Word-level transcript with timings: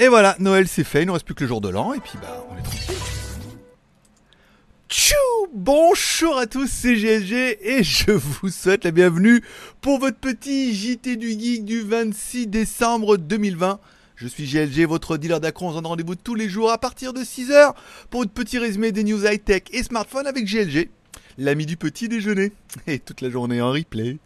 Et 0.00 0.06
voilà, 0.06 0.36
Noël 0.38 0.68
c'est 0.68 0.84
fait, 0.84 1.02
il 1.02 1.06
ne 1.06 1.10
reste 1.10 1.24
plus 1.24 1.34
que 1.34 1.42
le 1.42 1.48
jour 1.48 1.60
de 1.60 1.68
l'an, 1.68 1.92
et 1.92 1.98
puis 1.98 2.12
bah 2.22 2.46
on 2.48 2.56
est 2.56 2.62
tranquille. 2.62 2.94
Tchou 4.88 5.16
Bonjour 5.52 6.38
à 6.38 6.46
tous, 6.46 6.68
c'est 6.68 6.94
GSG 6.94 7.58
et 7.60 7.82
je 7.82 8.12
vous 8.12 8.48
souhaite 8.48 8.84
la 8.84 8.92
bienvenue 8.92 9.42
pour 9.80 9.98
votre 9.98 10.18
petit 10.18 10.72
JT 10.72 11.16
du 11.16 11.30
Geek 11.30 11.64
du 11.64 11.80
26 11.80 12.46
décembre 12.46 13.16
2020. 13.16 13.80
Je 14.14 14.28
suis 14.28 14.46
GLG, 14.46 14.86
votre 14.86 15.16
dealer 15.16 15.40
d'accro. 15.40 15.66
On 15.66 15.72
donne 15.72 15.86
rendez-vous 15.86 16.14
tous 16.14 16.36
les 16.36 16.48
jours 16.48 16.70
à 16.70 16.78
partir 16.78 17.12
de 17.12 17.20
6h 17.20 17.74
pour 18.08 18.20
votre 18.20 18.32
petit 18.32 18.58
résumé 18.58 18.92
des 18.92 19.02
news 19.02 19.26
high-tech 19.26 19.64
et 19.72 19.82
smartphone 19.82 20.28
avec 20.28 20.44
GLG, 20.44 20.90
l'ami 21.38 21.66
du 21.66 21.76
petit 21.76 22.08
déjeuner. 22.08 22.52
Et 22.86 23.00
toute 23.00 23.20
la 23.20 23.30
journée 23.30 23.60
en 23.60 23.72
replay. 23.72 24.18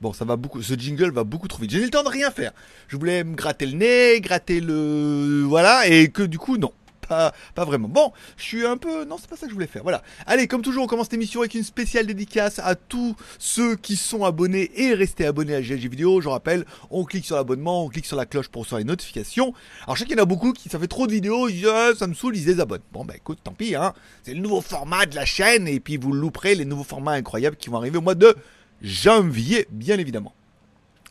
Bon, 0.00 0.12
ça 0.12 0.24
va 0.24 0.36
beaucoup. 0.36 0.62
Ce 0.62 0.74
jingle 0.74 1.10
va 1.10 1.24
beaucoup 1.24 1.48
trop 1.48 1.60
vite. 1.60 1.70
J'ai 1.70 1.78
eu 1.78 1.84
le 1.84 1.90
temps 1.90 2.04
de 2.04 2.08
rien 2.08 2.30
faire. 2.30 2.52
Je 2.86 2.96
voulais 2.96 3.24
me 3.24 3.34
gratter 3.34 3.66
le 3.66 3.72
nez, 3.72 4.20
gratter 4.20 4.60
le. 4.60 5.42
Voilà, 5.42 5.88
et 5.88 6.08
que 6.08 6.22
du 6.22 6.38
coup, 6.38 6.56
non. 6.56 6.72
Pas, 7.08 7.32
pas 7.54 7.64
vraiment. 7.64 7.88
Bon, 7.88 8.12
je 8.36 8.42
suis 8.42 8.66
un 8.66 8.76
peu. 8.76 9.06
Non, 9.06 9.16
c'est 9.18 9.30
pas 9.30 9.36
ça 9.36 9.46
que 9.46 9.48
je 9.48 9.54
voulais 9.54 9.66
faire. 9.66 9.82
Voilà. 9.82 10.02
Allez, 10.26 10.46
comme 10.46 10.60
toujours, 10.60 10.84
on 10.84 10.86
commence 10.86 11.06
cette 11.06 11.14
émission 11.14 11.40
avec 11.40 11.54
une 11.54 11.62
spéciale 11.62 12.06
dédicace 12.06 12.58
à 12.58 12.74
tous 12.74 13.16
ceux 13.38 13.76
qui 13.76 13.96
sont 13.96 14.24
abonnés 14.24 14.70
et 14.76 14.92
restés 14.92 15.24
abonnés 15.24 15.54
à 15.54 15.62
GLG 15.62 15.88
Vidéo. 15.88 16.20
Je 16.20 16.28
rappelle, 16.28 16.66
on 16.90 17.04
clique 17.04 17.24
sur 17.24 17.36
l'abonnement, 17.36 17.86
on 17.86 17.88
clique 17.88 18.04
sur 18.04 18.18
la 18.18 18.26
cloche 18.26 18.48
pour 18.48 18.62
recevoir 18.62 18.80
les 18.80 18.84
notifications. 18.84 19.54
Alors, 19.84 19.96
je 19.96 20.00
sais 20.00 20.04
qu'il 20.06 20.18
y 20.18 20.20
en 20.20 20.22
a 20.22 20.26
beaucoup 20.26 20.52
qui, 20.52 20.68
ça 20.68 20.78
fait 20.78 20.86
trop 20.86 21.06
de 21.06 21.12
vidéos, 21.12 21.48
ils 21.48 21.54
disent, 21.54 21.70
Ah, 21.72 21.92
ça 21.98 22.06
me 22.06 22.12
saoule, 22.12 22.36
ils 22.36 22.42
se 22.42 22.46
désabonnent. 22.46 22.82
Bon, 22.92 23.06
bah 23.06 23.14
écoute, 23.16 23.38
tant 23.42 23.52
pis, 23.52 23.74
hein. 23.74 23.94
C'est 24.22 24.34
le 24.34 24.40
nouveau 24.40 24.60
format 24.60 25.06
de 25.06 25.16
la 25.16 25.24
chaîne 25.24 25.66
et 25.66 25.80
puis 25.80 25.96
vous 25.96 26.12
louperez 26.12 26.56
les 26.56 26.66
nouveaux 26.66 26.84
formats 26.84 27.12
incroyables 27.12 27.56
qui 27.56 27.70
vont 27.70 27.78
arriver 27.78 27.96
au 27.96 28.02
mois 28.02 28.16
de 28.16 28.36
janvier, 28.82 29.66
bien 29.70 29.98
évidemment. 29.98 30.34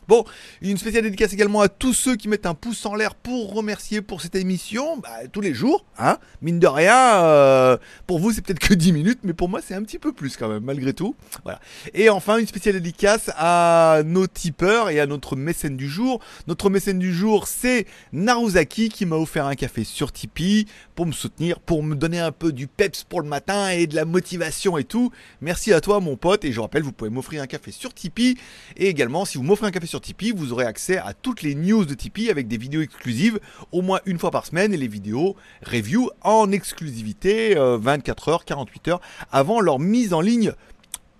Bon, 0.08 0.24
une 0.62 0.78
spéciale 0.78 1.02
dédicace 1.02 1.34
également 1.34 1.60
à 1.60 1.68
tous 1.68 1.92
ceux 1.92 2.16
qui 2.16 2.28
mettent 2.28 2.46
un 2.46 2.54
pouce 2.54 2.86
en 2.86 2.94
l'air 2.94 3.14
pour 3.14 3.52
remercier 3.52 4.00
pour 4.00 4.22
cette 4.22 4.36
émission, 4.36 4.96
bah, 4.96 5.10
tous 5.30 5.42
les 5.42 5.52
jours, 5.52 5.84
hein. 5.98 6.16
Mine 6.40 6.58
de 6.58 6.66
rien, 6.66 7.22
euh, 7.24 7.76
pour 8.06 8.18
vous 8.18 8.32
c'est 8.32 8.40
peut-être 8.40 8.58
que 8.58 8.72
10 8.72 8.92
minutes, 8.92 9.18
mais 9.22 9.34
pour 9.34 9.50
moi 9.50 9.60
c'est 9.62 9.74
un 9.74 9.82
petit 9.82 9.98
peu 9.98 10.14
plus 10.14 10.38
quand 10.38 10.48
même, 10.48 10.64
malgré 10.64 10.94
tout. 10.94 11.14
Voilà. 11.44 11.60
Et 11.92 12.08
enfin, 12.08 12.38
une 12.38 12.46
spéciale 12.46 12.76
dédicace 12.76 13.30
à 13.36 14.00
nos 14.02 14.26
tipeurs 14.26 14.88
et 14.88 14.98
à 14.98 15.04
notre 15.04 15.36
mécène 15.36 15.76
du 15.76 15.90
jour. 15.90 16.22
Notre 16.46 16.70
mécène 16.70 16.98
du 16.98 17.12
jour, 17.12 17.46
c'est 17.46 17.86
Naruzaki 18.14 18.88
qui 18.88 19.04
m'a 19.04 19.16
offert 19.16 19.44
un 19.44 19.56
café 19.56 19.84
sur 19.84 20.10
Tipeee 20.10 20.64
pour 20.94 21.04
me 21.04 21.12
soutenir, 21.12 21.60
pour 21.60 21.82
me 21.82 21.94
donner 21.94 22.18
un 22.18 22.32
peu 22.32 22.52
du 22.52 22.66
peps 22.66 23.04
pour 23.04 23.20
le 23.20 23.28
matin 23.28 23.68
et 23.68 23.86
de 23.86 23.94
la 23.94 24.06
motivation 24.06 24.78
et 24.78 24.84
tout. 24.84 25.12
Merci 25.42 25.74
à 25.74 25.82
toi 25.82 26.00
mon 26.00 26.16
pote 26.16 26.46
et 26.46 26.52
je 26.52 26.60
rappelle, 26.60 26.82
vous 26.82 26.92
pouvez 26.92 27.10
m'offrir 27.10 27.42
un 27.42 27.46
café 27.46 27.72
sur 27.72 27.92
Tipeee 27.92 28.38
et 28.78 28.88
également 28.88 29.26
si 29.26 29.36
vous 29.36 29.44
m'offrez 29.44 29.66
un 29.66 29.70
café 29.70 29.86
sur 29.86 29.97
Tipeee, 30.00 30.32
vous 30.32 30.52
aurez 30.52 30.64
accès 30.64 30.98
à 30.98 31.12
toutes 31.14 31.42
les 31.42 31.54
news 31.54 31.84
de 31.84 31.94
Tipeee 31.94 32.30
avec 32.30 32.48
des 32.48 32.56
vidéos 32.56 32.82
exclusives 32.82 33.40
au 33.72 33.82
moins 33.82 34.00
une 34.06 34.18
fois 34.18 34.30
par 34.30 34.46
semaine 34.46 34.72
et 34.72 34.76
les 34.76 34.88
vidéos 34.88 35.36
review 35.64 36.10
en 36.22 36.50
exclusivité 36.52 37.56
euh, 37.56 37.78
24 37.78 38.28
heures, 38.28 38.44
48 38.44 38.88
heures 38.88 39.00
avant 39.30 39.60
leur 39.60 39.78
mise 39.78 40.12
en 40.12 40.20
ligne 40.20 40.52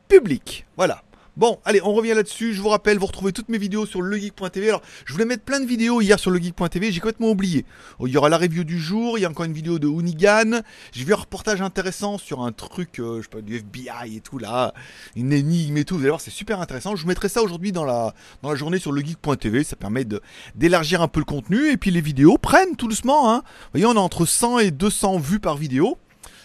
publique. 0.09 0.67
Voilà. 0.77 1.03
Bon, 1.39 1.61
allez, 1.65 1.81
on 1.85 1.93
revient 1.93 2.15
là-dessus. 2.15 2.53
Je 2.53 2.61
vous 2.61 2.69
rappelle, 2.69 2.99
vous 2.99 3.07
retrouvez 3.07 3.33
toutes 3.33 3.49
mes 3.49 3.59
vidéos 3.59 3.87
sur 3.87 4.03
legeek.tv. 4.03 4.71
Alors, 4.71 4.83
je 5.05 5.13
voulais 5.13 5.25
mettre 5.25 5.45
plein 5.45 5.61
de 5.61 5.67
vidéos 5.67 6.01
hier 6.01 6.19
sur 6.19 6.33
legeek.tv, 6.33 6.91
j'ai 6.91 6.99
complètement 6.99 7.31
oublié. 7.31 7.65
Oh, 8.01 8.09
Il 8.09 8.13
y 8.13 8.17
aura 8.17 8.29
la 8.29 8.39
review 8.39 8.65
du 8.65 8.77
jour, 8.77 9.19
il 9.19 9.21
y 9.21 9.25
a 9.25 9.31
encore 9.31 9.45
une 9.45 9.53
vidéo 9.53 9.79
de 9.79 9.87
Hoonigan. 9.87 10.63
J'ai 10.91 11.05
vu 11.05 11.13
un 11.13 11.17
reportage 11.19 11.63
intéressant 11.63 12.19
sur 12.19 12.43
un 12.43 12.51
truc, 12.51 12.99
euh, 12.99 13.19
je 13.19 13.23
sais 13.23 13.29
pas, 13.29 13.41
du 13.41 13.55
FBI 13.55 14.17
et 14.17 14.21
tout 14.21 14.39
là, 14.39 14.75
une 15.15 15.33
énigme 15.33 15.77
et 15.77 15.85
tout. 15.85 15.95
Vous 15.95 16.01
allez 16.01 16.11
voir, 16.11 16.21
c'est 16.21 16.33
super 16.33 16.61
intéressant. 16.61 16.97
Je 16.97 17.03
vous 17.03 17.09
mettrai 17.09 17.29
ça 17.29 17.41
aujourd'hui 17.41 17.71
dans 17.71 17.85
la, 17.85 18.15
dans 18.43 18.51
la 18.51 18.57
journée 18.57 18.81
sur 18.81 18.91
legeek.tv. 18.91 19.63
Ça 19.63 19.77
permet 19.77 20.05
d'élargir 20.57 21.03
un 21.03 21.09
peu 21.09 21.21
le 21.21 21.25
contenu 21.25 21.71
et 21.71 21.77
puis 21.77 21.93
les 21.93 22.01
vidéos 22.01 22.37
prennent 22.37 22.75
tout 22.75 22.89
doucement. 22.89 23.33
Hein. 23.33 23.43
Vous 23.45 23.79
voyez, 23.79 23.87
on 23.87 23.97
a 23.97 24.01
entre 24.01 24.27
100 24.27 24.59
et 24.59 24.71
200 24.73 25.21
vues 25.21 25.39
par 25.39 25.57
vidéo. 25.57 25.99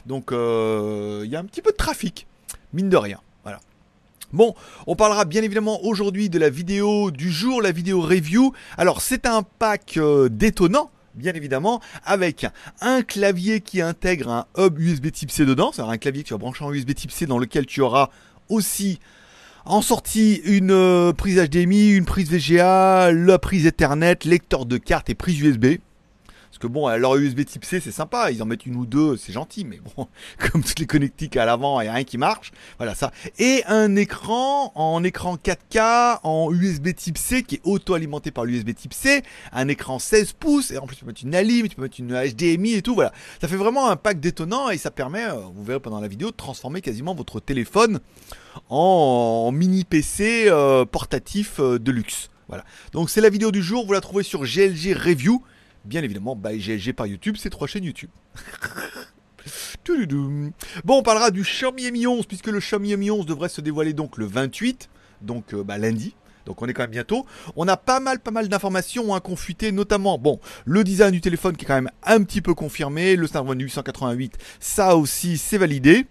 Donc, 0.05 0.31
euh, 0.31 1.23
il 1.25 1.31
y 1.31 1.35
a 1.35 1.39
un 1.39 1.45
petit 1.45 1.63
peu 1.63 1.71
de 1.71 1.77
trafic, 1.77 2.27
mine 2.73 2.89
de 2.89 2.97
rien. 2.97 3.19
Bon, 4.33 4.55
on 4.87 4.95
parlera 4.95 5.25
bien 5.25 5.43
évidemment 5.43 5.85
aujourd'hui 5.85 6.27
de 6.27 6.39
la 6.39 6.49
vidéo 6.49 7.11
du 7.11 7.31
jour, 7.31 7.61
la 7.61 7.71
vidéo 7.71 8.01
review. 8.01 8.51
Alors 8.79 8.99
c'est 8.99 9.27
un 9.27 9.43
pack 9.43 9.97
euh, 9.97 10.27
détonnant. 10.27 10.89
Bien 11.13 11.33
évidemment, 11.33 11.81
avec 12.03 12.47
un 12.81 13.03
clavier 13.03 13.61
qui 13.61 13.79
intègre 13.79 14.29
un 14.31 14.45
hub 14.57 14.79
USB 14.79 15.11
Type 15.11 15.29
C 15.29 15.45
dedans, 15.45 15.71
c'est 15.71 15.83
un 15.83 15.97
clavier 15.99 16.23
que 16.23 16.29
tu 16.29 16.33
vas 16.33 16.39
brancher 16.39 16.65
en 16.65 16.73
USB 16.73 16.95
Type 16.95 17.11
C 17.11 17.27
dans 17.27 17.37
lequel 17.37 17.67
tu 17.67 17.81
auras 17.81 18.09
aussi 18.49 18.99
en 19.65 19.83
sortie 19.83 20.41
une 20.45 20.71
euh, 20.71 21.13
prise 21.13 21.39
HDMI, 21.39 21.91
une 21.91 22.05
prise 22.05 22.31
VGA, 22.31 23.11
la 23.11 23.37
prise 23.37 23.67
Ethernet, 23.67 24.17
lecteur 24.25 24.65
de 24.65 24.77
carte 24.77 25.11
et 25.11 25.15
prise 25.15 25.39
USB. 25.41 25.75
Parce 26.53 26.59
que 26.59 26.67
bon, 26.67 26.85
alors 26.85 27.15
USB 27.15 27.45
type 27.45 27.65
C, 27.65 27.79
c'est 27.79 27.91
sympa, 27.91 28.29
ils 28.29 28.43
en 28.43 28.45
mettent 28.45 28.67
une 28.67 28.75
ou 28.75 28.85
deux, 28.85 29.17
c'est 29.17 29.33
gentil, 29.33 29.65
mais 29.65 29.79
bon, 29.97 30.07
comme 30.37 30.63
toutes 30.63 30.77
les 30.77 30.85
connectiques 30.85 31.35
à 31.35 31.45
l'avant, 31.45 31.81
il 31.81 31.85
n'y 31.85 31.89
a 31.89 31.93
rien 31.93 32.03
qui 32.03 32.19
marche. 32.19 32.51
Voilà 32.77 32.93
ça. 32.93 33.11
Et 33.39 33.63
un 33.65 33.95
écran 33.95 34.71
en 34.75 35.03
écran 35.03 35.35
4K 35.35 36.19
en 36.21 36.51
USB 36.53 36.93
type 36.93 37.17
C 37.17 37.41
qui 37.41 37.55
est 37.55 37.61
auto-alimenté 37.63 38.29
par 38.29 38.45
l'USB 38.45 38.75
type 38.75 38.93
C, 38.93 39.23
un 39.51 39.67
écran 39.67 39.97
16 39.97 40.33
pouces, 40.33 40.69
et 40.69 40.77
en 40.77 40.85
plus 40.85 40.95
tu 40.95 41.05
peux 41.05 41.07
mettre 41.07 41.23
une 41.23 41.33
ALIM, 41.33 41.67
tu 41.67 41.75
peux 41.75 41.81
mettre 41.81 41.99
une 41.99 42.13
HDMI 42.13 42.75
et 42.75 42.81
tout, 42.83 42.93
voilà. 42.93 43.13
Ça 43.41 43.47
fait 43.47 43.55
vraiment 43.55 43.89
un 43.89 43.95
pack 43.95 44.19
détonnant 44.19 44.69
et 44.69 44.77
ça 44.77 44.91
permet, 44.91 45.25
euh, 45.25 45.33
vous 45.55 45.63
verrez 45.63 45.79
pendant 45.79 46.01
la 46.01 46.07
vidéo, 46.07 46.29
de 46.29 46.35
transformer 46.35 46.81
quasiment 46.81 47.15
votre 47.15 47.39
téléphone 47.39 47.99
en, 48.69 49.47
en 49.47 49.51
mini 49.51 49.85
PC 49.85 50.45
euh, 50.49 50.85
portatif 50.85 51.59
euh, 51.59 51.79
de 51.79 51.91
luxe. 51.91 52.29
Voilà. 52.47 52.63
Donc 52.91 53.09
c'est 53.09 53.21
la 53.21 53.29
vidéo 53.29 53.49
du 53.49 53.63
jour, 53.63 53.87
vous 53.87 53.93
la 53.93 54.01
trouvez 54.01 54.21
sur 54.21 54.43
GLG 54.43 54.93
Review 54.93 55.41
bien 55.85 56.03
évidemment 56.03 56.35
by 56.35 56.57
GLG 56.57 56.93
par 56.93 57.07
YouTube, 57.07 57.35
c'est 57.37 57.49
trois 57.49 57.67
chaînes 57.67 57.83
YouTube. 57.83 58.09
Bon, 60.85 60.99
on 60.99 61.03
parlera 61.03 61.29
du 61.29 61.41
Xiaomi 61.41 61.91
Mi 61.91 62.07
11 62.07 62.25
puisque 62.25 62.47
le 62.47 62.59
Xiaomi 62.59 62.95
Mi 62.95 63.11
11 63.11 63.25
devrait 63.25 63.49
se 63.49 63.59
dévoiler 63.59 63.91
donc 63.91 64.17
le 64.17 64.25
28, 64.25 64.89
donc 65.21 65.53
euh, 65.53 65.63
bah, 65.63 65.77
lundi. 65.77 66.15
Donc 66.45 66.61
on 66.61 66.67
est 66.67 66.73
quand 66.73 66.83
même 66.83 66.91
bientôt. 66.91 67.25
On 67.55 67.67
a 67.67 67.77
pas 67.77 67.99
mal, 67.99 68.19
pas 68.19 68.31
mal 68.31 68.47
d'informations 68.49 69.13
à 69.13 69.19
confiter, 69.19 69.71
notamment, 69.71 70.17
bon, 70.17 70.39
le 70.65 70.83
design 70.83 71.11
du 71.11 71.21
téléphone 71.21 71.55
qui 71.55 71.65
est 71.65 71.67
quand 71.67 71.75
même 71.75 71.91
un 72.03 72.23
petit 72.23 72.41
peu 72.41 72.53
confirmé, 72.53 73.15
le 73.15 73.27
Snapdragon 73.27 73.59
888, 73.59 74.37
ça 74.59 74.95
aussi 74.95 75.37
c'est 75.37 75.57
validé. 75.57 76.05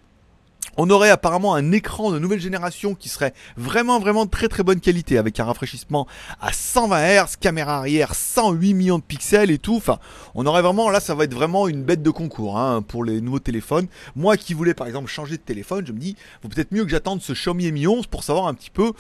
On 0.79 0.89
aurait 0.89 1.11
apparemment 1.11 1.55
un 1.55 1.71
écran 1.71 2.13
de 2.13 2.19
nouvelle 2.19 2.41
génération 2.41 2.95
qui 2.95 3.11
serait 3.11 3.35
vraiment 3.59 4.01
vraiment 4.01 4.27
très 4.27 4.49
très 4.49 4.63
bonne 4.63 4.81
qualité 4.81 5.19
avec 5.19 5.39
un 5.39 5.45
rafraîchissement 5.45 6.07
à 6.41 6.51
120 6.51 7.25
Hz, 7.25 7.37
caméra 7.39 7.77
arrière 7.77 8.15
108 8.15 8.73
millions 8.73 8.99
de 8.99 9.05
pixels 9.05 9.51
et 9.51 9.59
tout. 9.59 9.77
Enfin, 9.77 9.99
on 10.35 10.47
aurait 10.47 10.63
vraiment 10.63 10.89
là 10.89 11.01
ça 11.01 11.15
va 11.15 11.25
être 11.25 11.35
vraiment 11.35 11.69
une 11.69 11.83
bête 11.83 12.03
de 12.03 12.11
concours 12.11 12.59
hein, 12.59 12.81
pour 12.81 13.05
les 13.05 13.21
nouveaux 13.21 13.39
téléphones. 13.39 13.87
Moi 14.17 14.39
qui 14.39 14.55
voulais 14.55 14.73
par 14.73 14.87
exemple 14.87 15.11
changer 15.11 15.37
de 15.37 15.43
téléphone, 15.43 15.87
je 15.87 15.93
me 15.93 15.99
dis 15.99 16.17
vaut 16.43 16.49
peut-être 16.49 16.73
mieux 16.73 16.85
que 16.85 16.91
j'attende 16.91 17.21
ce 17.21 17.35
Xiaomi 17.35 17.71
Mi 17.71 17.87
11 17.87 18.07
pour 18.07 18.25
savoir 18.25 18.47
un 18.47 18.55
petit 18.55 18.71
peu 18.71 18.93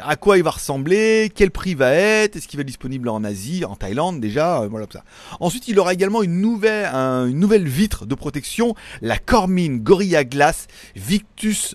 à 0.00 0.16
quoi 0.16 0.38
il 0.38 0.42
va 0.44 0.50
ressembler, 0.50 1.30
quel 1.34 1.50
prix 1.50 1.74
va 1.74 1.90
être, 1.92 2.36
est-ce 2.36 2.48
qu'il 2.48 2.56
va 2.56 2.62
être 2.62 2.66
disponible 2.66 3.08
en 3.08 3.24
Asie, 3.24 3.64
en 3.64 3.76
Thaïlande 3.76 4.20
déjà, 4.20 4.62
euh, 4.62 4.68
voilà 4.68 4.86
ça. 4.92 5.04
Ensuite, 5.40 5.68
il 5.68 5.78
aura 5.78 5.92
également 5.92 6.22
une 6.22 6.40
nouvelle, 6.40 6.86
un- 6.92 7.26
une 7.26 7.38
nouvelle 7.38 7.68
vitre 7.68 8.06
de 8.06 8.14
protection, 8.14 8.74
la 9.02 9.18
Cormin 9.18 9.76
Gorilla 9.76 10.24
Glass 10.24 10.66
Victus. 10.96 11.74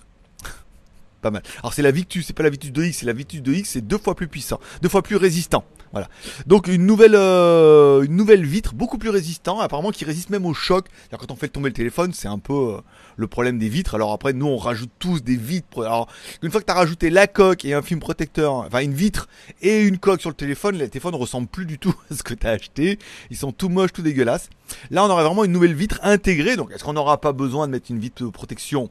Pas 1.20 1.30
mal. 1.30 1.42
Alors 1.58 1.72
c'est 1.72 1.82
la 1.82 1.90
Victus, 1.90 2.26
c'est 2.26 2.32
pas 2.32 2.44
la 2.44 2.50
Victus 2.50 2.70
2X, 2.70 2.92
c'est 2.92 3.06
la 3.06 3.12
Victus 3.12 3.42
2X, 3.42 3.64
c'est 3.64 3.86
deux 3.86 3.98
fois 3.98 4.14
plus 4.14 4.28
puissant, 4.28 4.60
deux 4.82 4.88
fois 4.88 5.02
plus 5.02 5.16
résistant. 5.16 5.64
Voilà. 5.92 6.08
Donc 6.46 6.68
une 6.68 6.84
nouvelle, 6.84 7.14
euh, 7.14 8.02
une 8.02 8.14
nouvelle 8.14 8.44
vitre 8.44 8.74
beaucoup 8.74 8.98
plus 8.98 9.08
résistant, 9.08 9.60
apparemment 9.60 9.90
qui 9.90 10.04
résiste 10.04 10.30
même 10.30 10.44
au 10.44 10.54
choc. 10.54 10.86
Quand 11.10 11.30
on 11.30 11.36
fait 11.36 11.48
tomber 11.48 11.70
le 11.70 11.74
téléphone, 11.74 12.12
c'est 12.12 12.28
un 12.28 12.38
peu 12.38 12.52
euh, 12.52 12.80
le 13.16 13.26
problème 13.26 13.58
des 13.58 13.68
vitres. 13.68 13.94
Alors 13.94 14.12
après, 14.12 14.32
nous 14.32 14.46
on 14.46 14.58
rajoute 14.58 14.90
tous 14.98 15.22
des 15.22 15.36
vitres. 15.36 15.84
Alors 15.84 16.08
une 16.42 16.50
fois 16.50 16.60
que 16.60 16.66
tu 16.66 16.72
as 16.72 16.76
rajouté 16.76 17.10
la 17.10 17.26
coque 17.26 17.64
et 17.64 17.74
un 17.74 17.82
film 17.82 18.00
protecteur, 18.00 18.52
enfin 18.52 18.80
une 18.80 18.94
vitre 18.94 19.28
et 19.62 19.82
une 19.82 19.98
coque 19.98 20.20
sur 20.20 20.30
le 20.30 20.36
téléphone, 20.36 20.78
le 20.78 20.88
téléphone 20.88 21.14
ressemble 21.14 21.48
plus 21.48 21.66
du 21.66 21.78
tout 21.78 21.94
à 22.10 22.14
ce 22.14 22.22
que 22.22 22.34
tu 22.34 22.46
as 22.46 22.50
acheté. 22.50 22.98
Ils 23.30 23.36
sont 23.36 23.52
tout 23.52 23.68
moches, 23.68 23.92
tout 23.92 24.02
dégueulasses. 24.02 24.50
Là, 24.90 25.04
on 25.04 25.08
aurait 25.08 25.24
vraiment 25.24 25.44
une 25.44 25.52
nouvelle 25.52 25.74
vitre 25.74 25.98
intégrée. 26.02 26.56
Donc 26.56 26.70
est-ce 26.72 26.84
qu'on 26.84 26.92
n'aura 26.92 27.20
pas 27.20 27.32
besoin 27.32 27.66
de 27.66 27.72
mettre 27.72 27.90
une 27.90 27.98
vitre 27.98 28.22
de 28.22 28.30
protection 28.30 28.90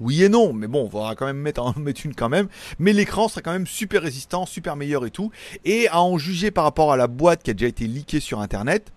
oui 0.00 0.24
et 0.24 0.28
non, 0.28 0.52
mais 0.52 0.66
bon, 0.66 0.88
on 0.92 0.98
va 0.98 1.14
quand 1.14 1.26
même 1.26 1.38
mettre, 1.38 1.62
en 1.62 1.74
mettre 1.78 2.04
une 2.04 2.14
quand 2.14 2.28
même. 2.28 2.48
Mais 2.78 2.92
l'écran 2.92 3.28
sera 3.28 3.42
quand 3.42 3.52
même 3.52 3.66
super 3.66 4.02
résistant, 4.02 4.46
super 4.46 4.76
meilleur 4.76 5.04
et 5.06 5.10
tout. 5.10 5.30
Et 5.64 5.88
à 5.88 6.00
en 6.00 6.18
juger 6.18 6.50
par 6.50 6.64
rapport 6.64 6.92
à 6.92 6.96
la 6.96 7.06
boîte 7.06 7.42
qui 7.42 7.50
a 7.50 7.54
déjà 7.54 7.68
été 7.68 7.86
leakée 7.86 8.20
sur 8.20 8.40
internet, 8.40 8.92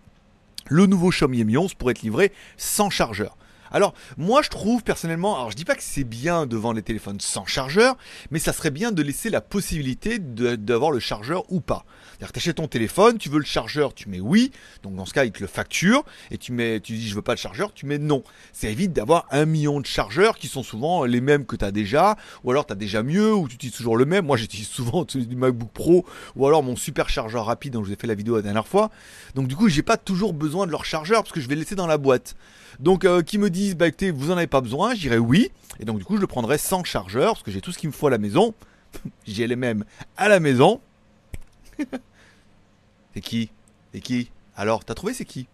le 0.68 0.86
nouveau 0.86 1.10
Xiaomi 1.10 1.44
Mi 1.44 1.58
11 1.58 1.74
pourrait 1.74 1.92
être 1.92 2.02
livré 2.02 2.32
sans 2.58 2.90
chargeur. 2.90 3.38
Alors, 3.74 3.96
moi, 4.18 4.44
je 4.44 4.50
trouve 4.50 4.84
personnellement, 4.84 5.36
alors 5.36 5.50
je 5.50 5.56
dis 5.56 5.66
pas 5.66 5.74
que 5.74 5.82
c'est 5.82 6.04
bien 6.04 6.46
de 6.46 6.56
vendre 6.56 6.76
les 6.76 6.84
téléphones 6.84 7.20
sans 7.20 7.46
chargeur, 7.48 7.98
mais 8.30 8.38
ça 8.38 8.54
serait 8.54 8.70
bien 8.70 8.92
de 8.92 9.02
laisser 9.02 9.32
la 9.32 9.42
possibilité 9.42 10.20
d'avoir 10.20 10.92
le 10.92 11.00
chargeur 11.00 11.44
ou 11.52 11.60
pas. 11.60 11.84
C'est-à-dire 12.12 12.28
que 12.28 12.34
t'achètes 12.34 12.58
ton 12.58 12.68
téléphone, 12.68 13.18
tu 13.18 13.30
veux 13.30 13.40
le 13.40 13.46
chargeur, 13.46 13.96
tu 13.96 14.10
mets 14.10 14.20
oui, 14.20 14.52
donc 14.84 14.96
dans 14.96 15.08
ce 15.08 15.14
cas, 15.14 15.26
il 15.26 15.32
te 15.32 15.40
le 15.40 15.48
facture, 15.48 16.04
et 16.30 16.38
tu 16.38 16.52
mets, 16.52 16.80
tu 16.82 16.94
dis 16.94 17.10
je 17.10 17.16
veux 17.16 17.24
pas 17.24 17.34
le 17.34 17.40
chargeur, 17.40 17.74
tu 17.74 17.88
mets 17.88 17.98
non. 17.98 18.24
Ça 18.52 18.70
évite 18.70 18.94
d'avoir 18.94 19.26
un 19.32 19.46
million 19.46 19.82
de 19.82 19.88
chargeurs 19.88 20.38
qui 20.38 20.48
sont 20.48 20.62
souvent 20.62 21.06
les 21.06 21.20
mêmes 21.20 21.48
que 21.48 21.56
tu 21.56 21.66
as 21.66 21.72
déjà, 21.72 22.16
ou 22.44 22.52
alors 22.52 22.68
tu 22.68 22.74
as 22.74 22.76
déjà 22.76 23.02
mieux, 23.02 23.34
ou 23.34 23.48
tu 23.48 23.56
utilises 23.56 23.76
toujours 23.76 23.98
le 23.98 24.06
même. 24.06 24.28
Moi, 24.28 24.38
j'utilise 24.44 24.68
souvent 24.68 25.04
du 25.16 25.36
MacBook 25.36 25.72
Pro, 25.74 26.06
ou 26.36 26.46
alors 26.46 26.62
mon 26.62 26.76
super 26.76 27.10
chargeur 27.10 27.48
rapide 27.48 27.74
dont 27.74 27.84
je 27.84 27.88
vous 27.88 27.94
ai 27.94 27.98
fait 27.98 28.08
la 28.08 28.16
vidéo 28.16 28.36
la 28.36 28.44
dernière 28.44 28.68
fois. 28.68 28.92
Donc 29.34 29.48
du 29.48 29.56
coup, 29.56 29.68
j'ai 29.68 29.82
pas 29.82 29.98
toujours 29.98 30.34
besoin 30.34 30.68
de 30.68 30.72
leur 30.72 30.86
chargeur 30.86 31.24
parce 31.24 31.34
que 31.34 31.42
je 31.42 31.50
vais 31.50 31.56
laisser 31.56 31.74
dans 31.74 31.88
la 31.88 31.98
boîte. 31.98 32.36
Donc 32.80 33.06
euh, 33.06 33.22
qui 33.22 33.38
me 33.38 33.50
disent 33.64 33.76
bah 33.76 33.88
vous 34.14 34.32
en 34.32 34.38
avez 34.38 34.48
pas 34.48 34.62
besoin, 34.62 34.96
j'irai 34.96 35.18
oui, 35.18 35.52
et 35.80 35.86
donc 35.86 35.98
du 35.98 36.06
coup, 36.06 36.16
je 36.16 36.22
le 36.22 36.28
prendrai 36.28 36.58
sans 36.58 36.84
chargeur 36.84 37.34
parce 37.34 37.44
que 37.44 37.52
j'ai 37.52 37.62
tout 37.62 37.72
ce 37.72 37.78
qu'il 37.78 37.90
me 37.90 37.94
faut 37.94 38.08
à 38.08 38.12
la 38.12 38.18
maison. 38.18 38.54
j'ai 39.26 39.48
les 39.48 39.56
mêmes 39.56 39.86
à 40.18 40.30
la 40.30 40.40
maison. 40.40 40.82
c'est 43.14 43.22
qui? 43.22 43.50
C'est 43.94 44.02
qui? 44.02 44.32
Alors, 44.56 44.86
t'as 44.86 44.94
trouvé 44.94 45.14
c'est 45.14 45.26
qui? 45.26 45.48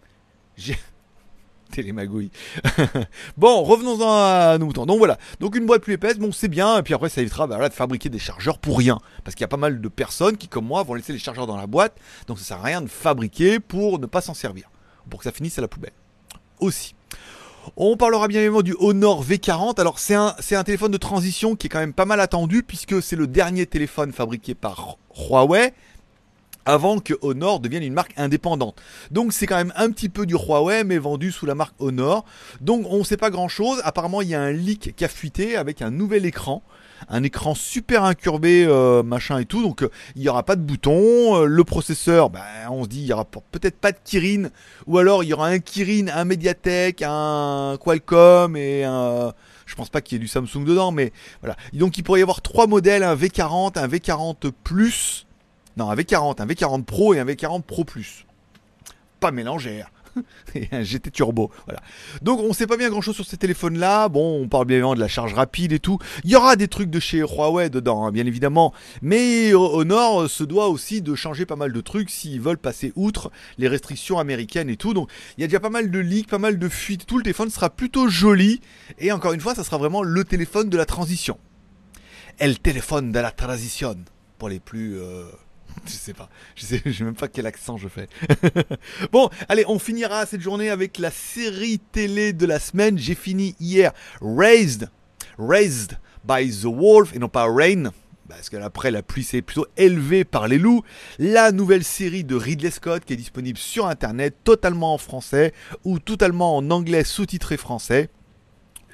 J'ai 0.58 0.78
Télémagouille. 1.72 2.32
bon, 3.38 3.64
revenons-en 3.64 4.10
à 4.10 4.58
nos 4.58 4.66
moutons. 4.66 4.88
Donc 4.88 4.98
voilà, 4.98 5.20
donc 5.40 5.56
une 5.56 5.68
boîte 5.68 5.84
plus 5.84 5.94
épaisse, 5.94 6.18
bon 6.18 6.32
c'est 6.32 6.48
bien, 6.48 6.80
et 6.80 6.84
puis 6.84 6.96
après 6.96 7.10
ça 7.10 7.22
évitera 7.22 7.46
bah, 7.46 7.70
de 7.70 7.74
fabriquer 7.74 8.10
des 8.10 8.18
chargeurs 8.18 8.58
pour 8.58 8.80
rien. 8.80 9.00
Parce 9.24 9.36
qu'il 9.36 9.42
y 9.42 9.46
a 9.46 9.50
pas 9.50 9.58
mal 9.58 9.80
de 9.80 9.88
personnes 9.88 10.36
qui, 10.36 10.48
comme 10.48 10.66
moi, 10.66 10.82
vont 10.82 10.96
laisser 10.96 11.14
les 11.14 11.20
chargeurs 11.20 11.46
dans 11.46 11.58
la 11.58 11.68
boîte, 11.68 11.96
donc 12.28 12.40
ça 12.40 12.44
sert 12.46 12.58
à 12.58 12.64
rien 12.64 12.82
de 12.82 12.88
fabriquer 12.88 13.60
pour 13.60 14.00
ne 14.00 14.08
pas 14.08 14.22
s'en 14.22 14.34
servir. 14.34 14.72
Pour 15.10 15.20
que 15.20 15.26
ça 15.26 15.32
finisse 15.32 15.60
à 15.60 15.62
la 15.62 15.68
poubelle. 15.68 15.94
Aussi. 16.60 16.96
On 17.78 17.98
parlera 17.98 18.28
bien 18.28 18.40
évidemment 18.40 18.62
du 18.62 18.76
Honor 18.80 19.24
V40. 19.24 19.80
Alors 19.80 20.00
c'est 20.00 20.16
un, 20.16 20.36
c'est 20.40 20.56
un 20.56 20.64
téléphone 20.64 20.92
de 20.92 20.98
transition 20.98 21.56
qui 21.56 21.68
est 21.68 21.70
quand 21.70 21.80
même 21.80 21.94
pas 21.94 22.06
mal 22.06 22.20
attendu 22.20 22.64
puisque 22.64 23.02
c'est 23.02 23.16
le 23.16 23.28
dernier 23.28 23.66
téléphone 23.66 24.12
fabriqué 24.12 24.56
par 24.56 24.98
Huawei 25.18 25.74
avant 26.70 27.00
que 27.00 27.16
Honor 27.22 27.60
devienne 27.60 27.84
une 27.84 27.94
marque 27.94 28.14
indépendante. 28.16 28.80
Donc 29.10 29.34
c'est 29.34 29.48
quand 29.48 29.56
même 29.56 29.74
un 29.76 29.90
petit 29.90 30.08
peu 30.08 30.28
du 30.28 30.36
Huawei 30.36 30.84
mais 30.84 31.00
vendu 31.00 31.32
sous 31.32 31.48
la 31.48 31.56
marque 31.56 31.74
Honor. 31.80 32.26
Donc 32.62 32.86
on 32.90 33.00
ne 33.00 33.04
sait 33.04 33.18
pas 33.18 33.32
grand 33.32 33.48
chose. 33.48 33.82
Apparemment 33.84 34.22
il 34.22 34.30
y 34.30 34.36
a 34.36 34.42
un 34.42 34.52
leak 34.52 34.96
qui 34.96 35.04
a 35.04 35.08
fuité 35.08 35.56
avec 35.56 35.82
un 35.82 35.90
nouvel 35.90 36.26
écran. 36.26 36.62
Un 37.08 37.24
écran 37.24 37.56
super 37.56 38.04
incurvé, 38.04 38.66
euh, 38.68 39.04
machin 39.04 39.40
et 39.40 39.46
tout. 39.46 39.64
Donc 39.64 39.82
euh, 39.82 39.90
il 40.16 40.22
n'y 40.22 40.30
aura 40.30 40.44
pas 40.44 40.56
de 40.56 40.62
bouton. 40.62 41.38
Euh, 41.38 41.46
le 41.46 41.64
processeur, 41.64 42.30
ben, 42.30 42.42
on 42.70 42.84
se 42.84 42.90
dit 42.90 43.02
il 43.02 43.08
y 43.08 43.14
aura 43.14 43.26
peut-être 43.26 43.78
pas 43.78 43.92
de 43.92 43.98
Kirin. 44.04 44.50
Ou 44.86 44.98
alors 44.98 45.24
il 45.24 45.30
y 45.30 45.34
aura 45.34 45.48
un 45.48 45.60
Kirin, 45.60 46.08
un 46.14 46.26
Mediatek, 46.26 47.02
un 47.06 47.78
Qualcomm 47.80 48.56
et 48.56 48.84
un... 48.84 49.34
Je 49.66 49.76
pense 49.76 49.90
pas 49.90 50.02
qu'il 50.02 50.18
y 50.18 50.18
ait 50.18 50.20
du 50.20 50.28
Samsung 50.28 50.66
dedans, 50.66 50.92
mais 50.92 51.14
voilà. 51.42 51.56
Donc 51.74 51.98
il 51.98 52.04
pourrait 52.04 52.20
y 52.20 52.24
avoir 52.24 52.42
trois 52.42 52.68
modèles, 52.68 53.04
un 53.04 53.16
V40, 53.16 53.78
un 53.80 53.88
V40 53.88 54.52
Plus, 54.64 55.28
non 55.78 55.90
un 55.90 55.96
V40, 55.96 56.42
un 56.42 56.46
V40 56.46 56.84
Pro 56.84 57.14
et 57.14 57.20
un 57.20 57.26
V40 57.26 57.64
Pro 57.64 57.84
Plus. 57.84 58.26
Pas 59.20 59.32
mélangère. 59.32 59.92
et 60.56 60.68
un 60.72 60.84
GT 60.84 61.12
Turbo, 61.12 61.52
voilà. 61.66 61.82
Donc 62.22 62.40
on 62.40 62.54
sait 62.54 62.68
pas 62.68 62.78
bien 62.78 62.90
grand 62.90 63.02
chose 63.02 63.16
sur 63.16 63.26
ces 63.26 63.38
téléphones 63.38 63.78
là. 63.78 64.10
Bon, 64.10 64.42
on 64.42 64.48
parle 64.48 64.66
bien 64.66 64.78
évidemment 64.78 64.96
de 64.96 65.00
la 65.00 65.08
charge 65.08 65.34
rapide 65.34 65.72
et 65.72 65.80
tout. 65.80 66.00
Il 66.24 66.32
y 66.32 66.36
aura 66.36 66.56
des 66.56 66.68
trucs 66.68 66.90
de 66.90 67.00
chez 67.00 67.20
Huawei 67.20 67.70
dedans, 67.70 68.06
hein, 68.06 68.12
bien 68.12 68.26
évidemment. 68.26 68.74
Mais 69.02 69.54
Honor 69.54 70.30
se 70.30 70.44
doit 70.44 70.68
aussi 70.68 71.02
de 71.02 71.16
changer 71.16 71.46
pas 71.46 71.56
mal 71.56 71.72
de 71.72 71.82
trucs 71.82 72.10
s'ils 72.10 72.42
veulent 72.42 72.58
passer 72.58 72.92
outre 72.96 73.32
les 73.58 73.68
restrictions 73.68 74.20
américaines 74.20 74.70
et 74.70 74.78
tout. 74.78 74.94
Donc 74.94 75.10
il 75.38 75.42
y 75.42 75.44
a 75.44 75.48
déjà 75.48 75.60
pas 75.60 75.70
mal 75.70 75.92
de 75.92 76.00
leaks, 76.00 76.28
pas 76.28 76.40
mal 76.40 76.60
de 76.60 76.70
fuites. 76.70 77.06
Tout 77.06 77.18
le 77.18 77.24
téléphone 77.24 77.50
sera 77.50 77.70
plutôt 77.70 78.10
joli. 78.10 78.62
Et 79.00 79.12
encore 79.12 79.34
une 79.34 79.42
fois, 79.42 79.56
ça 79.56 79.64
sera 79.64 79.78
vraiment 79.78 80.04
le 80.04 80.24
téléphone 80.24 80.70
de 80.70 80.78
la 80.78 80.86
transition. 80.86 81.38
El 82.38 82.60
téléphone 82.60 83.12
de 83.12 83.20
la 83.20 83.32
transition. 83.32 83.96
Pour 84.38 84.50
les 84.50 84.60
plus... 84.60 84.98
euh, 84.98 85.26
Je 85.86 85.92
sais 85.92 86.14
pas, 86.14 86.30
je 86.56 86.66
sais, 86.66 86.82
même 87.02 87.16
pas 87.16 87.28
quel 87.28 87.46
accent 87.46 87.78
je 87.78 87.88
fais. 87.88 88.08
bon, 89.12 89.30
allez, 89.48 89.64
on 89.68 89.80
finira 89.80 90.26
cette 90.26 90.42
journée 90.42 90.70
avec 90.70 90.98
la 90.98 91.12
série 91.12 91.80
télé 91.80 92.34
de 92.34 92.46
la 92.46 92.60
semaine. 92.60 92.98
J'ai 92.98 93.16
fini 93.16 93.56
hier 93.60 93.92
Raised, 94.22 94.90
Raised 95.38 95.98
by 96.24 96.50
the 96.50 96.66
Wolf 96.66 97.16
et 97.16 97.20
non 97.20 97.30
pas 97.30 97.46
Rain. 97.50 97.92
Parce 98.28 98.50
qu'après 98.50 98.92
la 98.92 99.02
pluie 99.02 99.24
c'est 99.24 99.42
plutôt 99.42 99.66
élevé 99.76 100.24
par 100.24 100.48
les 100.48 100.60
loups. 100.60 100.84
La 101.18 101.52
nouvelle 101.52 101.84
série 101.84 102.24
de 102.24 102.36
Ridley 102.36 102.70
Scott 102.70 103.04
qui 103.04 103.14
est 103.14 103.18
disponible 103.18 103.58
sur 103.58 103.88
internet, 103.88 104.36
totalement 104.44 104.94
en 104.94 105.00
français 105.00 105.54
ou 105.84 105.98
totalement 105.98 106.56
en 106.56 106.70
anglais 106.70 107.04
sous-titré 107.04 107.58
français 107.58 108.10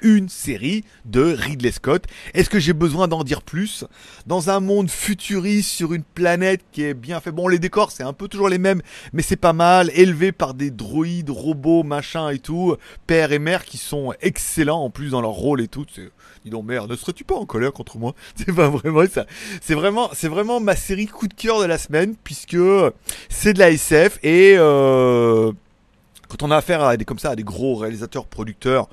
une 0.02 0.28
série 0.28 0.84
de 1.04 1.22
Ridley 1.22 1.72
Scott. 1.72 2.04
Est-ce 2.34 2.50
que 2.50 2.58
j'ai 2.58 2.72
besoin 2.72 3.08
d'en 3.08 3.24
dire 3.24 3.42
plus? 3.42 3.84
Dans 4.26 4.50
un 4.50 4.60
monde 4.60 4.90
futuriste 4.90 5.70
sur 5.70 5.92
une 5.92 6.02
planète 6.02 6.62
qui 6.72 6.82
est 6.82 6.94
bien 6.94 7.20
fait. 7.20 7.32
Bon, 7.32 7.48
les 7.48 7.58
décors, 7.58 7.90
c'est 7.90 8.02
un 8.02 8.12
peu 8.12 8.28
toujours 8.28 8.48
les 8.48 8.58
mêmes, 8.58 8.82
mais 9.12 9.22
c'est 9.22 9.36
pas 9.36 9.52
mal. 9.52 9.90
Élevé 9.94 10.32
par 10.32 10.54
des 10.54 10.70
droïdes, 10.70 11.30
robots, 11.30 11.82
machin 11.82 12.30
et 12.30 12.38
tout. 12.38 12.76
Père 13.06 13.32
et 13.32 13.38
mère 13.38 13.64
qui 13.64 13.78
sont 13.78 14.12
excellents 14.20 14.82
en 14.82 14.90
plus 14.90 15.10
dans 15.10 15.20
leur 15.20 15.30
rôle 15.30 15.60
et 15.60 15.68
tout. 15.68 15.86
Dis 16.44 16.50
donc, 16.50 16.64
mère, 16.64 16.86
ne 16.86 16.96
serais-tu 16.96 17.24
pas 17.24 17.34
en 17.34 17.46
colère 17.46 17.72
contre 17.72 17.98
moi? 17.98 18.14
C'est 18.36 18.54
pas 18.54 18.68
vraiment 18.68 19.06
ça. 19.06 19.26
C'est 19.60 19.74
vraiment, 19.74 20.10
c'est 20.12 20.28
vraiment 20.28 20.60
ma 20.60 20.76
série 20.76 21.06
coup 21.06 21.28
de 21.28 21.34
cœur 21.34 21.60
de 21.60 21.66
la 21.66 21.78
semaine 21.78 22.14
puisque 22.22 22.56
c'est 23.28 23.52
de 23.52 23.58
la 23.58 23.70
SF 23.70 24.18
et 24.22 24.54
euh, 24.56 25.52
quand 26.28 26.42
on 26.42 26.50
a 26.50 26.56
affaire 26.56 26.82
à 26.82 26.96
des 26.96 27.04
comme 27.04 27.18
ça 27.18 27.30
à 27.30 27.36
des 27.36 27.44
gros 27.44 27.76
réalisateurs 27.76 28.26
producteurs 28.26 28.88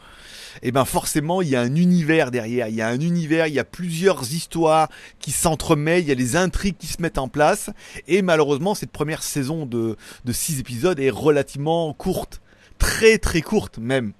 et 0.61 0.71
ben 0.71 0.85
forcément 0.85 1.41
il 1.41 1.50
y 1.50 1.55
a 1.55 1.61
un 1.61 1.75
univers 1.75 2.31
derrière, 2.31 2.67
il 2.67 2.75
y 2.75 2.81
a 2.81 2.88
un 2.88 3.00
univers, 3.00 3.47
il 3.47 3.53
y 3.53 3.59
a 3.59 3.63
plusieurs 3.63 4.31
histoires 4.33 4.89
qui 5.19 5.31
s'entremêlent, 5.31 6.03
il 6.03 6.09
y 6.09 6.11
a 6.11 6.15
des 6.15 6.35
intrigues 6.35 6.77
qui 6.77 6.88
se 6.88 7.01
mettent 7.01 7.17
en 7.17 7.27
place, 7.27 7.69
et 8.07 8.21
malheureusement 8.21 8.75
cette 8.75 8.91
première 8.91 9.23
saison 9.23 9.65
de, 9.65 9.97
de 10.25 10.31
six 10.31 10.59
épisodes 10.59 11.00
est 11.00 11.09
relativement 11.09 11.94
courte, 11.94 12.41
très 12.77 13.17
très 13.17 13.41
courte 13.41 13.77
même. 13.77 14.13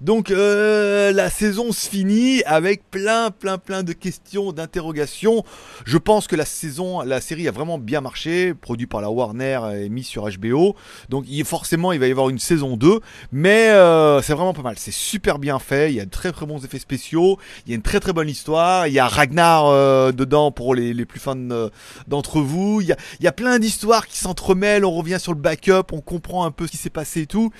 Donc 0.00 0.30
euh, 0.30 1.12
la 1.12 1.30
saison 1.30 1.72
se 1.72 1.88
finit 1.88 2.42
avec 2.44 2.88
plein 2.90 3.30
plein 3.30 3.58
plein 3.58 3.82
de 3.82 3.92
questions, 3.92 4.52
d'interrogations. 4.52 5.44
Je 5.84 5.98
pense 5.98 6.26
que 6.26 6.36
la 6.36 6.44
saison, 6.44 7.00
la 7.02 7.20
série 7.20 7.48
a 7.48 7.50
vraiment 7.50 7.78
bien 7.78 8.00
marché, 8.00 8.54
produit 8.54 8.86
par 8.86 9.00
la 9.00 9.10
Warner 9.10 9.60
et 9.74 9.88
mis 9.88 10.04
sur 10.04 10.28
HBO. 10.28 10.76
Donc 11.08 11.26
forcément 11.44 11.92
il 11.92 12.00
va 12.00 12.06
y 12.06 12.10
avoir 12.10 12.28
une 12.28 12.38
saison 12.38 12.76
2, 12.76 13.00
mais 13.32 13.68
euh, 13.70 14.22
c'est 14.22 14.32
vraiment 14.32 14.52
pas 14.52 14.62
mal. 14.62 14.76
C'est 14.78 14.92
super 14.92 15.38
bien 15.38 15.58
fait, 15.58 15.90
il 15.90 15.96
y 15.96 16.00
a 16.00 16.04
de 16.04 16.10
très 16.10 16.32
très 16.32 16.46
bons 16.46 16.64
effets 16.64 16.78
spéciaux, 16.78 17.38
il 17.66 17.70
y 17.70 17.72
a 17.72 17.76
une 17.76 17.82
très 17.82 18.00
très 18.00 18.12
bonne 18.12 18.28
histoire, 18.28 18.86
il 18.86 18.92
y 18.92 18.98
a 18.98 19.06
Ragnar 19.06 19.66
euh, 19.66 20.12
dedans 20.12 20.50
pour 20.50 20.74
les, 20.74 21.04
plus 21.04 21.20
fans 21.20 21.36
euh, 21.50 21.68
d'entre 22.08 22.40
vous. 22.40 22.80
Il 22.80 22.96
y 23.20 23.26
a, 23.26 23.32
plein 23.32 23.58
d'histoires 23.58 24.06
qui 24.06 24.18
s'entremêlent, 24.18 24.84
on 24.84 24.90
revient 24.90 25.18
sur 25.20 25.32
le 25.32 25.40
backup, 25.40 25.92
on 25.92 26.00
comprend 26.00 26.44
un 26.44 26.50
peu 26.50 26.66
ce 26.66 26.72
qui 26.72 26.76
s'est 26.76 26.90
passé 26.90 27.22
et 27.22 27.26
tout. 27.26 27.50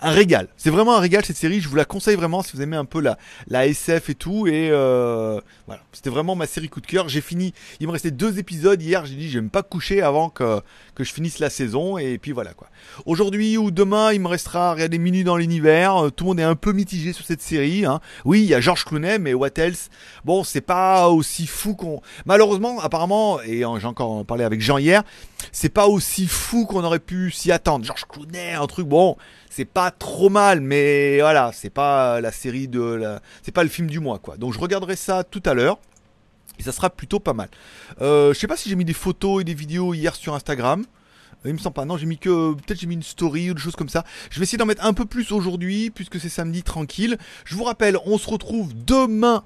Un 0.00 0.10
régal. 0.10 0.48
C'est 0.56 0.70
vraiment 0.70 0.96
un 0.96 1.00
régal 1.00 1.24
cette 1.24 1.36
série, 1.36 1.60
vous 1.68 1.76
la 1.76 1.84
conseille 1.84 2.16
vraiment 2.16 2.42
si 2.42 2.56
vous 2.56 2.62
aimez 2.62 2.76
un 2.76 2.84
peu 2.84 3.00
la, 3.00 3.66
SF 3.66 4.10
et 4.10 4.14
tout. 4.14 4.46
Et 4.46 4.70
euh, 4.70 5.40
voilà, 5.66 5.82
c'était 5.92 6.10
vraiment 6.10 6.34
ma 6.34 6.46
série 6.46 6.68
coup 6.68 6.80
de 6.80 6.86
cœur. 6.86 7.08
J'ai 7.08 7.20
fini, 7.20 7.52
il 7.80 7.86
me 7.86 7.92
restait 7.92 8.10
deux 8.10 8.38
épisodes 8.38 8.80
hier, 8.80 9.04
j'ai 9.06 9.14
dit 9.14 9.30
je 9.30 9.38
vais 9.38 9.48
pas 9.48 9.62
coucher 9.62 10.02
avant 10.02 10.30
que, 10.30 10.60
je 10.98 11.12
finisse 11.12 11.38
la 11.38 11.50
saison. 11.50 11.98
Et 11.98 12.18
puis 12.18 12.32
voilà 12.32 12.52
quoi. 12.54 12.68
Aujourd'hui 13.06 13.56
ou 13.56 13.70
demain, 13.70 14.12
il 14.12 14.20
me 14.20 14.28
restera 14.28 14.74
rien 14.74 14.88
des 14.88 14.98
minutes 14.98 15.26
dans 15.26 15.36
l'univers. 15.36 16.06
Euh, 16.06 16.10
Tout 16.10 16.24
le 16.24 16.28
monde 16.28 16.40
est 16.40 16.44
un 16.44 16.56
peu 16.56 16.72
mitigé 16.72 17.12
sur 17.12 17.24
cette 17.24 17.42
série. 17.42 17.84
Hein. 17.84 18.00
Oui, 18.24 18.42
il 18.42 18.48
y 18.48 18.54
a 18.54 18.60
George 18.60 18.84
Clooney, 18.84 19.18
mais 19.18 19.34
what 19.34 19.50
else? 19.56 19.90
Bon, 20.24 20.44
c'est 20.44 20.60
pas 20.60 21.08
aussi 21.08 21.46
fou 21.46 21.74
qu'on. 21.74 22.00
Malheureusement, 22.26 22.80
apparemment, 22.80 23.40
et 23.42 23.58
j'ai 23.58 23.86
encore 23.86 24.24
parlé 24.24 24.44
avec 24.44 24.60
Jean 24.60 24.78
hier, 24.78 25.02
c'est 25.52 25.68
pas 25.68 25.86
aussi 25.86 26.26
fou 26.26 26.66
qu'on 26.66 26.84
aurait 26.84 26.98
pu 26.98 27.30
s'y 27.30 27.52
attendre. 27.52 27.84
George 27.84 28.04
Clooney, 28.08 28.52
un 28.52 28.66
truc 28.66 28.86
bon, 28.86 29.16
c'est 29.50 29.64
pas 29.64 29.90
trop 29.90 30.28
mal, 30.28 30.60
mais 30.60 31.20
voilà, 31.20 31.50
c'est 31.58 31.70
pas 31.70 32.20
la 32.20 32.32
série 32.32 32.68
de, 32.68 32.80
la... 32.80 33.20
c'est 33.42 33.52
pas 33.52 33.62
le 33.62 33.68
film 33.68 33.88
du 33.88 34.00
mois 34.00 34.18
quoi. 34.18 34.36
Donc 34.36 34.54
je 34.54 34.58
regarderai 34.58 34.96
ça 34.96 35.24
tout 35.24 35.42
à 35.44 35.54
l'heure. 35.54 35.78
Et 36.58 36.62
ça 36.64 36.72
sera 36.72 36.90
plutôt 36.90 37.20
pas 37.20 37.34
mal. 37.34 37.48
Euh, 38.00 38.34
je 38.34 38.38
sais 38.38 38.48
pas 38.48 38.56
si 38.56 38.68
j'ai 38.68 38.74
mis 38.74 38.84
des 38.84 38.92
photos 38.92 39.42
et 39.42 39.44
des 39.44 39.54
vidéos 39.54 39.94
hier 39.94 40.16
sur 40.16 40.34
Instagram. 40.34 40.84
Il 41.44 41.52
me 41.52 41.58
semble 41.58 41.74
pas. 41.74 41.84
Non, 41.84 41.96
j'ai 41.96 42.06
mis 42.06 42.18
que 42.18 42.54
peut-être 42.54 42.80
j'ai 42.80 42.88
mis 42.88 42.94
une 42.94 43.02
story 43.02 43.50
ou 43.50 43.54
des 43.54 43.60
choses 43.60 43.76
comme 43.76 43.88
ça. 43.88 44.04
Je 44.30 44.40
vais 44.40 44.42
essayer 44.42 44.58
d'en 44.58 44.66
mettre 44.66 44.84
un 44.84 44.92
peu 44.92 45.04
plus 45.04 45.30
aujourd'hui 45.30 45.90
puisque 45.90 46.18
c'est 46.18 46.28
samedi 46.28 46.64
tranquille. 46.64 47.16
Je 47.44 47.54
vous 47.54 47.62
rappelle, 47.62 47.96
on 48.04 48.18
se 48.18 48.28
retrouve 48.28 48.72
demain 48.74 49.44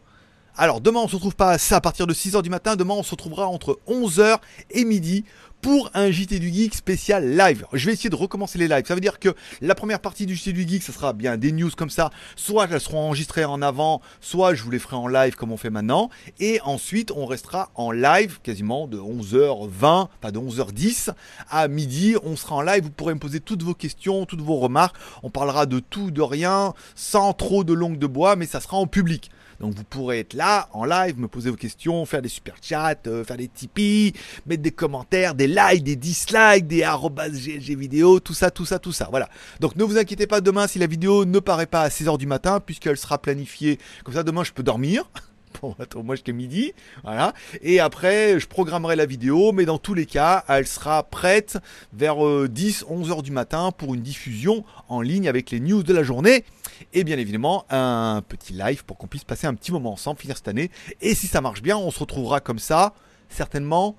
Alors 0.55 0.83
demain 0.83 1.01
on 1.01 1.09
se 1.09 1.17
retrouve 1.17 1.35
pas 1.35 1.53
à 1.53 1.59
ça 1.59 1.77
à 1.77 1.81
partir 1.81 2.07
de 2.07 2.13
6h 2.13 2.43
du 2.43 2.51
matin, 2.51 2.77
demain 2.77 2.93
on 2.93 3.03
se 3.03 3.13
retrouvera 3.13 3.47
entre 3.47 3.81
11h 3.89 4.37
et 4.71 4.85
midi 4.85 5.25
pour 5.63 5.91
un 5.95 6.11
JT 6.11 6.41
du 6.41 6.53
Geek 6.53 6.75
spécial 6.75 7.37
live. 7.37 7.65
Je 7.73 7.87
vais 7.87 7.95
essayer 7.95 8.11
de 8.11 8.17
recommencer 8.17 8.59
les 8.59 8.69
lives. 8.69 8.85
Ça 8.85 8.95
veut 8.95 9.01
dire 9.01 9.19
que 9.19 9.31
la 9.63 9.75
première 9.75 10.01
partie 10.01 10.27
du 10.27 10.35
JT 10.35 10.53
du 10.53 10.69
Geek, 10.69 10.83
ce 10.83 10.93
sera 10.93 11.15
bien 11.15 11.39
des 11.39 11.53
news 11.53 11.71
comme 11.75 11.89
ça. 11.89 12.11
Soit 12.37 12.69
elles 12.71 12.81
seront 12.81 12.99
enregistrées 12.99 13.47
en 13.47 13.63
avant, 13.63 14.03
soit 14.21 14.55
je 14.55 14.63
vous 14.63 14.73
les 14.73 14.81
ferai 14.81 14.97
en 14.97 15.07
live 15.07 15.37
comme 15.37 15.53
on 15.53 15.57
fait 15.57 15.71
maintenant. 15.71 16.11
Et 16.41 16.61
ensuite, 16.65 17.13
on 17.13 17.27
restera 17.27 17.71
en 17.77 17.93
live 17.93 18.41
quasiment 18.43 18.89
de 18.89 18.99
11h20, 18.99 20.09
pas 20.21 20.33
de 20.33 20.39
11h10 20.39 21.15
à 21.49 21.69
midi. 21.69 22.17
On 22.25 22.35
sera 22.35 22.57
en 22.57 22.63
live. 22.63 22.83
Vous 22.83 22.91
pourrez 22.91 23.15
me 23.15 23.21
poser 23.21 23.39
toutes 23.39 23.63
vos 23.63 23.75
questions, 23.75 24.27
toutes 24.27 24.43
vos 24.43 24.59
remarques. 24.59 24.97
On 25.23 25.31
parlera 25.31 25.67
de 25.67 25.79
tout, 25.79 26.11
de 26.11 26.23
rien, 26.23 26.75
sans 26.97 27.33
trop 27.33 27.63
de 27.63 27.73
longue 27.73 27.99
de 27.99 28.09
bois, 28.09 28.35
mais 28.35 28.47
ça 28.47 28.61
sera 28.61 28.77
en 28.77 28.89
public. 28.89 29.31
Donc 29.61 29.75
vous 29.75 29.85
pourrez 29.85 30.21
être 30.21 30.35
là 30.35 30.69
en 30.73 30.85
live, 30.85 31.19
me 31.19 31.29
poser 31.29 31.51
vos 31.51 31.57
questions, 31.57 32.05
faire 32.07 32.23
des 32.23 32.29
super 32.29 32.55
chats, 32.61 32.97
euh, 33.07 33.25
faire 33.25 33.37
des 33.37 33.49
Tipeee, 33.49 34.13
mettre 34.47 34.63
des 34.63 34.71
commentaires, 34.71 35.35
des 35.35 35.47
likes, 35.47 35.85
des 35.85 35.97
dislikes, 35.97 36.67
des 36.67 36.83
arrobas 36.83 37.29
GLG 37.29 37.77
vidéo, 37.77 38.21
tout 38.21 38.35
ça, 38.35 38.51
tout 38.51 38.67
ça, 38.67 38.79
tout 38.79 38.93
ça. 38.93 39.09
Voilà. 39.11 39.29
Donc 39.61 39.77
ne 39.77 39.85
vous 39.85 39.99
inquiétez 39.99 40.27
pas 40.27 40.41
demain 40.41 40.67
si 40.67 40.79
la 40.79 40.87
vidéo 40.87 41.25
ne 41.25 41.39
paraît 41.39 41.67
pas 41.67 41.83
à 41.83 41.89
6h 41.89 42.19
du 42.19 42.27
matin, 42.27 42.61
puisqu'elle 42.61 42.97
sera 42.97 43.19
planifiée. 43.19 43.79
Comme 44.05 44.15
ça, 44.15 44.23
demain, 44.23 44.45
je 44.45 44.53
peux 44.53 44.63
dormir. 44.63 45.05
Bon, 45.61 45.77
attends, 45.79 46.03
moi 46.03 46.15
jusqu'à 46.15 46.33
midi, 46.33 46.73
voilà. 47.05 47.35
Et 47.61 47.79
après, 47.79 48.41
je 48.41 48.49
programmerai 48.49 48.97
la 48.97 49.05
vidéo, 49.05 49.53
mais 49.53 49.67
dans 49.67 49.77
tous 49.77 49.93
les 49.93 50.07
cas, 50.07 50.45
elle 50.49 50.67
sera 50.67 51.03
prête 51.03 51.59
vers 51.93 52.49
10, 52.49 52.87
11 52.89 53.11
heures 53.11 53.23
du 53.23 53.33
matin 53.33 53.71
pour 53.71 53.95
une 53.95 54.01
diffusion 54.01 54.65
en 54.89 55.03
ligne 55.03 55.29
avec 55.29 55.51
les 55.51 55.61
news 55.61 55.83
de 55.83 55.93
la 55.93 56.03
journée. 56.03 56.47
Et 56.93 57.05
bien 57.05 57.19
évidemment, 57.19 57.65
un 57.71 58.23
petit 58.27 58.53
live 58.53 58.85
pour 58.85 58.99
qu'on 58.99 59.07
puisse 59.07 59.25
passer 59.25 59.47
un 59.47 59.55
petit 59.55 59.73
moment 59.73 59.93
ensemble, 59.93 60.21
finir 60.21 60.37
cette 60.37 60.49
année. 60.49 60.71
Et 61.01 61.15
si 61.15 61.27
ça 61.27 61.41
marche 61.41 61.63
bien, 61.63 61.77
on 61.77 61.91
se 61.91 61.99
retrouvera 61.99 62.41
comme 62.41 62.59
ça, 62.59 62.95
certainement 63.29 63.97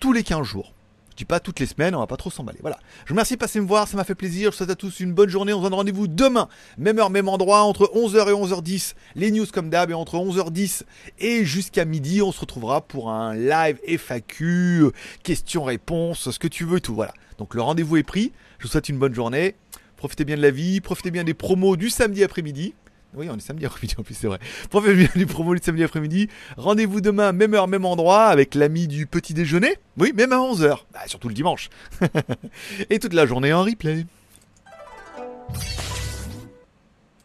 tous 0.00 0.12
les 0.12 0.22
15 0.22 0.46
jours. 0.46 0.74
Je 1.14 1.18
dis 1.18 1.24
pas 1.26 1.38
toutes 1.38 1.60
les 1.60 1.66
semaines, 1.66 1.94
on 1.94 2.00
va 2.00 2.08
pas 2.08 2.16
trop 2.16 2.28
s'emballer. 2.28 2.58
Voilà. 2.60 2.76
Je 3.04 3.10
vous 3.10 3.14
remercie 3.14 3.34
de 3.34 3.38
passer 3.38 3.60
me 3.60 3.66
voir, 3.68 3.86
ça 3.86 3.96
m'a 3.96 4.02
fait 4.02 4.16
plaisir. 4.16 4.50
Je 4.50 4.56
vous 4.56 4.56
souhaite 4.56 4.70
à 4.70 4.74
tous 4.74 4.98
une 4.98 5.12
bonne 5.12 5.28
journée. 5.28 5.52
On 5.52 5.58
se 5.58 5.62
donne 5.62 5.74
rendez-vous 5.74 6.08
demain, 6.08 6.48
même 6.76 6.98
heure, 6.98 7.08
même 7.08 7.28
endroit, 7.28 7.60
entre 7.60 7.84
11h 7.94 8.30
et 8.30 8.32
11h10. 8.32 8.94
Les 9.14 9.30
news 9.30 9.46
comme 9.46 9.70
d'hab, 9.70 9.92
et 9.92 9.94
entre 9.94 10.16
11h10 10.16 10.82
et 11.20 11.44
jusqu'à 11.44 11.84
midi, 11.84 12.20
on 12.20 12.32
se 12.32 12.40
retrouvera 12.40 12.80
pour 12.80 13.12
un 13.12 13.32
live 13.36 13.78
FAQ, 13.86 14.90
questions-réponses, 15.22 16.32
ce 16.32 16.38
que 16.40 16.48
tu 16.48 16.64
veux, 16.64 16.80
tout. 16.80 16.96
Voilà. 16.96 17.14
Donc 17.38 17.54
le 17.54 17.62
rendez-vous 17.62 17.96
est 17.96 18.02
pris. 18.02 18.32
Je 18.58 18.64
vous 18.64 18.72
souhaite 18.72 18.88
une 18.88 18.98
bonne 18.98 19.14
journée. 19.14 19.54
Profitez 20.04 20.26
bien 20.26 20.36
de 20.36 20.42
la 20.42 20.50
vie, 20.50 20.82
profitez 20.82 21.10
bien 21.10 21.24
des 21.24 21.32
promos 21.32 21.76
du 21.78 21.88
samedi 21.88 22.22
après-midi. 22.22 22.74
Oui, 23.14 23.26
on 23.30 23.38
est 23.38 23.40
samedi 23.40 23.64
après-midi 23.64 23.94
en 23.96 24.02
plus, 24.02 24.12
c'est 24.12 24.26
vrai. 24.26 24.38
Profitez 24.68 24.92
bien 24.92 25.08
du 25.16 25.24
promo 25.24 25.54
du 25.54 25.62
samedi 25.64 25.82
après-midi. 25.82 26.28
Rendez-vous 26.58 27.00
demain, 27.00 27.32
même 27.32 27.54
heure, 27.54 27.68
même 27.68 27.86
endroit, 27.86 28.26
avec 28.26 28.54
l'ami 28.54 28.86
du 28.86 29.06
petit 29.06 29.32
déjeuner. 29.32 29.76
Oui, 29.96 30.12
même 30.14 30.34
à 30.34 30.36
11h. 30.36 30.80
Bah, 30.92 31.00
surtout 31.06 31.28
le 31.28 31.34
dimanche. 31.34 31.70
Et 32.90 32.98
toute 32.98 33.14
la 33.14 33.24
journée 33.24 33.54
en 33.54 33.62
replay. 33.62 34.04